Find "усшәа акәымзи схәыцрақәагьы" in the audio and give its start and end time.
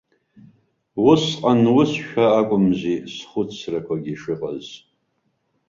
1.77-4.13